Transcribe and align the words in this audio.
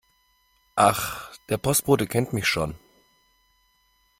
Ach, 0.77 1.31
der 1.49 1.59
Postbote 1.59 2.07
kennt 2.07 2.33
mich 2.33 2.47
schon. 2.47 2.73